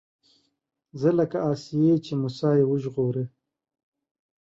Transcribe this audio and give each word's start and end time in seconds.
زه 0.99 1.09
لکه 1.19 1.37
آسيې 1.51 1.93
چې 2.05 2.13
موسی 2.21 2.51
يې 2.59 2.65
وژغوره 2.67 3.25